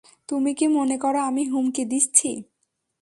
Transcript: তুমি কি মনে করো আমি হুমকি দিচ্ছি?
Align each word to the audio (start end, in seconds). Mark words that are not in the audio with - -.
তুমি 0.29 0.51
কি 0.53 0.65
মনে 0.69 0.95
করো 0.97 1.19
আমি 1.21 1.43
হুমকি 1.51 1.83
দিচ্ছি? 1.85 2.29